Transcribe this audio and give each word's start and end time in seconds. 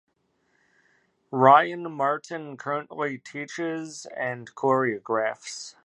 Ryan 1.29 1.91
Martin 1.91 2.57
currently 2.57 3.19
teaches 3.19 4.07
and 4.17 4.49
choreographs. 4.55 5.75